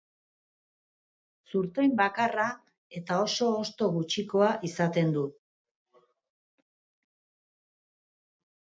Zurtoin 1.51 1.93
bakarra 1.99 2.47
eta 3.01 3.19
oso 3.27 3.51
hosto 3.59 3.91
gutxikoa 3.99 4.51
izaten 4.71 5.15
du. 5.19 5.29